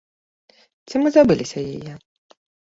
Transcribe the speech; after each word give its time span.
Ці 0.87 0.95
мы 1.01 1.07
забыліся 1.17 1.59
яе? 1.75 1.91